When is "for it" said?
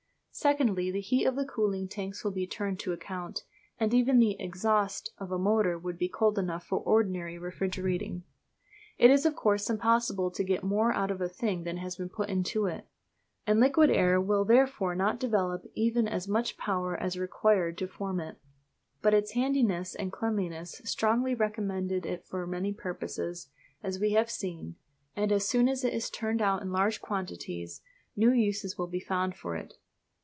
29.35-29.75